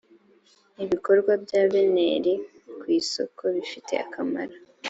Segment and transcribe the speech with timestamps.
[0.83, 2.33] ibikorwa bya beneri
[2.79, 4.55] ku isoko bifite akamaro.